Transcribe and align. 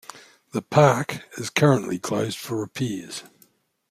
The 0.53 0.63
park 0.63 1.29
is 1.37 1.51
currently 1.51 1.99
closed 1.99 2.39
for 2.39 2.59
repairs. 2.59 3.21